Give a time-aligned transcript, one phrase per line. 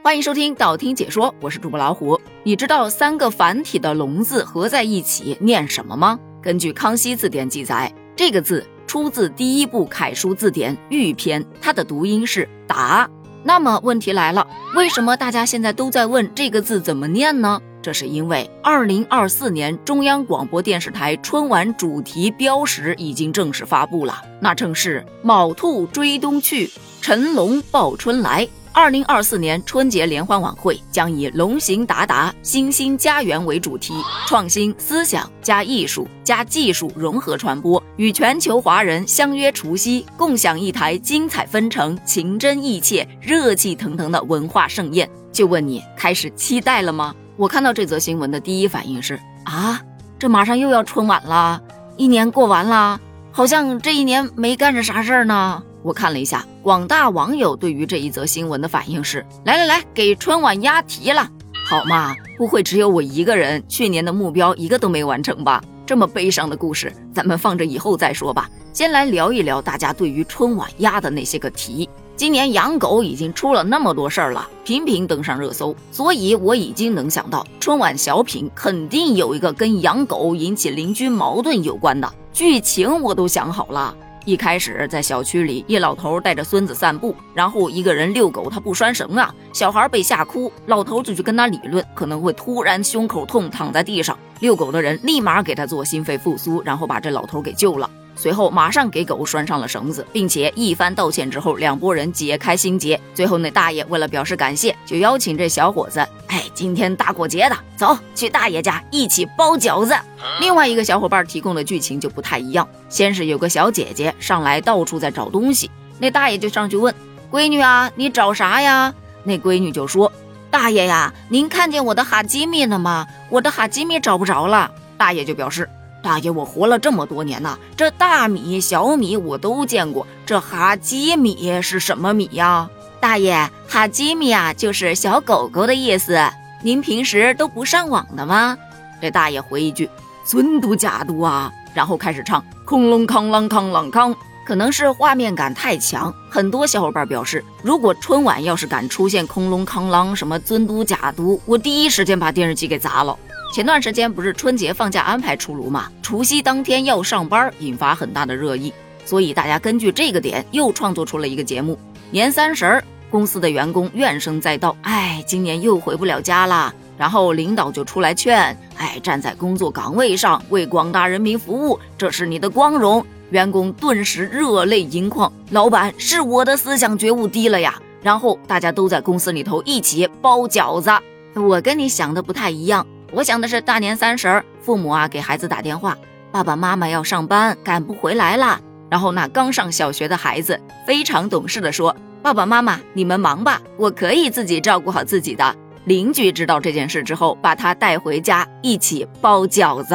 [0.00, 2.18] 欢迎收听道听解说，我是主播老虎。
[2.44, 6.18] 你知道三个繁体的“龙”字合在一起念什么吗？
[6.40, 13.10] 根据康熙字典记载，这个字出自第一部楷书字典《玉篇》，它的读音是“达”。
[13.42, 17.60] 那么问题来了，为什么大家现在都在问这个字怎么念呢？
[17.82, 26.70] 这是因为二零二四年中央广播电视台春晚主题标识已经正式发布了，那正是“卯兔追冬去，
[27.02, 28.48] 辰龙报春来”。
[28.78, 33.92] 二零二四年春节联欢晚会将以“龙行达达，新兴家园”为主题，
[34.28, 45.10] 创新思想加艺术加技术融合传播，与全球华人相约除夕，共享一台精彩纷呈、情真意切、热气腾腾的文化盛宴。
[45.32, 47.12] 就问你，开始期待了吗？
[47.36, 49.82] 我看到这则新闻的第一反应是：啊，
[50.20, 51.60] 这马上又要春晚了，
[51.96, 53.00] 一年过完了，
[53.32, 55.64] 好像这一年没干着啥事儿呢。
[55.88, 61.26] 我看了一下，广大网友对于这一则新闻的反应是：来来来，给春晚押题了，
[61.66, 62.14] 好嘛？
[62.36, 65.64] 不会只有我一个人去年的目标一个都没完成吧？
[65.86, 68.50] 这么悲伤的故事，咱们放着以后再说吧。
[68.74, 71.88] 先来聊一聊大家对于春晚押的那些个题。
[72.16, 83.96] 今年养狗已经出了那么多事儿了，频频登上热搜，所以我已经能想到春晚小品肯定有一个跟养狗引起邻居矛盾有关的剧情，我都想好了。
[84.28, 97.88] 一开始在小区里，一老头带着孙子散步，然后一个人遛狗，他不拴绳啊，小孩被吓哭，老头就去跟他理论，可能会突然胸口痛躺在地上，遛狗的人立马给他做心肺复苏，然后把这老头给救了。
[98.20, 103.00] 随后马上给狗拴上了绳子，并且一番道歉之后，两拨人解开心结。
[103.14, 109.94] 最后那大爷为了表示感谢，就邀请这小伙子：“哎，今天大过节的，走去大爷家一起包饺子。”
[110.42, 112.68] 另外一个小伙伴提供的剧情就不太一样。
[112.88, 116.92] 先是有个小姐姐上来到处在找东西，那大爷就上去问
[117.30, 120.10] ：“闺女啊，你找啥呀？”那闺女就说
[120.50, 123.06] ：“大爷呀，您看见我的哈基米了吗？
[123.30, 125.70] 我的哈基米找不着了。”大爷就表示。
[126.08, 132.70] 大爷，我活了这么多年呐，这大米、小米我都见过，这哈基米是什么米呀？
[132.98, 136.18] 大爷，哈基米啊，就是小狗狗的意思。
[136.62, 138.56] 您平时都不上网的吗？
[139.02, 139.90] 这大爷回一句：
[140.24, 144.16] 尊嘟假嘟啊，然后开始唱空隆康啷康啷康。
[144.48, 153.14] 可能是画面感太强，很多小伙伴表示，如果春晚要是敢出现空龙康啷什么尊嘟假嘟，我第一时间把电视机给砸了。
[153.52, 155.92] 前段时间不是春节放假安排出炉吗？
[156.00, 158.72] 除夕当天要上班，引发很大的热议，
[159.04, 161.78] 所以大家根据这个点又创作出了一个节目。
[162.10, 166.72] 年三十儿，公司的员工怨声载道，哎，今年又回不了家了。
[166.96, 173.04] 然后领导就出来劝，哎，站在工作岗位上为广大人民服务，这是你的光荣。
[173.30, 177.74] 员工顿时热泪盈眶，老板是我的思想觉悟低了呀。
[178.02, 180.90] 然后大家都在公司里头一起包饺子，
[181.34, 182.86] 我跟你想的不太一样。
[183.12, 185.96] 我想的是大年三十儿，父母啊给孩子打电话，
[186.30, 188.60] 爸爸妈妈要上班，赶不回来了。
[188.88, 199.94] 然后那刚上小学的孩子非常懂事的说：“爸爸妈妈，你们忙吧，我可以自己照顾好自己的。”邻居知道这件事之后，把他带回家一起包饺子。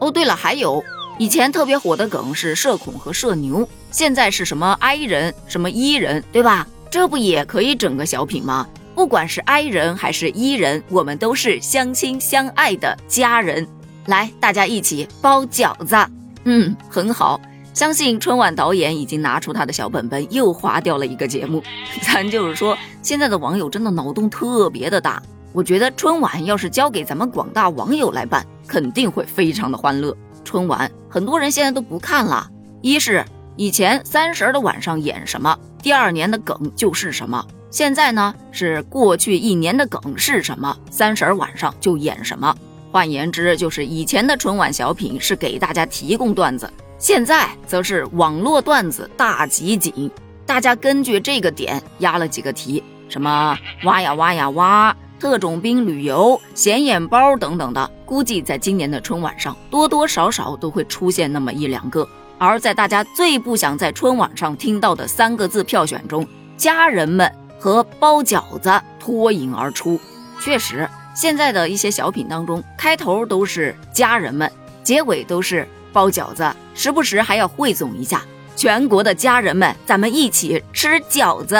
[0.00, 0.82] 哦，对了，还有
[1.18, 6.66] 以前特别火的梗是社恐和社牛，现在是什么 I 人，什么 E 人，对吧？
[6.90, 8.66] 这不也可以整个小品吗？
[8.94, 13.66] 不管是 I 人还是 E 人，我们都是相亲相爱的家人。
[14.06, 15.96] 来，大家一起包饺子。
[16.44, 17.40] 嗯，很好。
[17.72, 21.62] 相信春晚导演已经拿出他的小本本，又划掉了一个节目。
[22.02, 25.22] 咱就是说，现在的网友真的脑洞特别的大。
[25.52, 30.14] 我觉得春晚要是交给咱们广大网友来办，肯定会非常的欢乐。
[30.46, 32.48] 春晚很多人现在都不看了，
[32.80, 33.24] 一是
[33.56, 37.44] 以前三十的晚上演什么，第二年的梗就是什么。
[37.68, 42.56] 现在呢是过去一年的梗是什么，三十晚上就演什么。
[42.92, 50.08] 换言之，就是以前的春晚小品是给大家提供段子，现在则是网络段子大集锦。
[50.46, 62.08] 大家根据这个点压了几个题，什么挖呀挖呀挖，特种兵旅游、显眼包等等的，估计在今年的春晚上多多少少都会出现那么一两个。
[62.38, 66.26] 而在大家最不想在春晚上听到的三个字票选中，
[66.56, 67.32] 家人们。
[67.58, 68.70] 和包饺子
[69.00, 69.98] 脱颖而出，
[70.38, 74.48] 确实，现在的一些小品当中，开头都是家人们，
[74.82, 78.22] 结尾都是包饺子，时不时还要汇总一下
[78.54, 81.56] 全国的家人们，咱们一起吃饺子。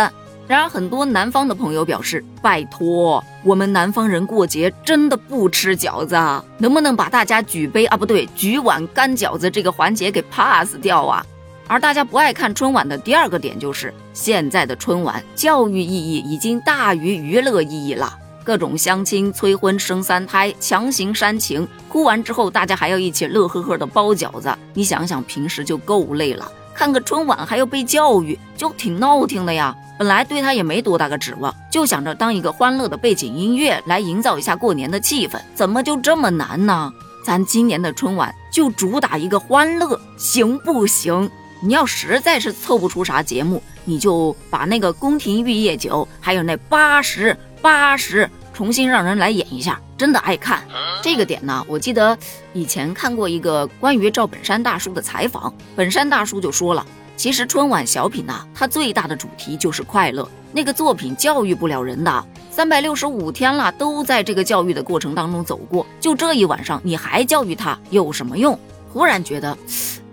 [0.49, 11.27] 然而，很多南方的朋友表示，拜托，我们南方人过节真的不吃饺子啊，能不能把大家举杯啊，不对，举碗干饺子这个环节给 pass 掉啊？
[11.67, 18.17] 而大家不爱看春晚的第二个点就是，现在的春晚教育意义已经大于娱乐意义了。
[18.45, 24.57] 各种相亲、催婚、生三胎、强行煽情，哭完之后大家还要一起乐呵呵的包饺子。
[24.75, 29.75] 你想想，平时就够累了，看个春晚还要被教育，就挺闹挺的呀。
[29.99, 36.93] 本来对他也没多大个指望，就想着当一个欢乐的背景音乐来营造一下过年的气氛，怎么就这么难呢？
[37.25, 41.31] 咱今年的春晚就主打一个欢乐，行不行？
[41.63, 50.63] 你要实在是凑不出啥节目，你就把那个宫廷玉液酒，还有那八十八十，重新让人来演一下，真的爱看。
[51.03, 52.17] 这个点呢，我记得
[52.55, 56.87] 以前看过一个关于赵本山大叔的采访，本山大叔就说了，
[57.19, 62.25] 其实春晚小品呢，它最大的主题就是快乐，那个作品教育不了人的。
[62.51, 68.59] 三百六十五天了，都在这个教育的过程当中走过，就这一晚上你还教育他有什么用？
[68.91, 69.55] 忽然觉得，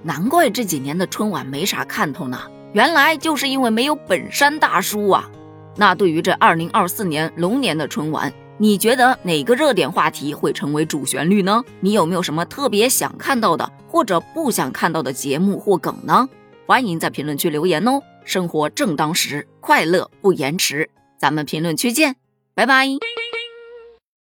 [0.01, 2.37] 难怪这几年的春晚没啥看头呢，
[2.73, 5.29] 原来就是因为没有本山大叔啊。
[5.75, 11.63] 那对于这二零二四年龙年的春晚，你觉得哪个热点话题会成为主旋律呢？
[11.79, 16.27] 你有没有什么特别想看到的或者不想看到的节目或梗呢？
[16.65, 18.01] 欢迎在评论区留言哦。
[18.23, 22.15] 生活正当时，快乐不延迟，咱们评论区见。
[22.55, 22.87] 拜拜。